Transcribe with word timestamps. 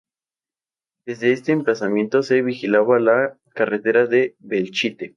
Desde 1.05 1.31
este 1.31 1.51
emplazamiento 1.51 2.23
se 2.23 2.41
vigilaba 2.41 2.97
la 2.99 3.37
carretera 3.53 4.07
de 4.07 4.35
Belchite. 4.39 5.09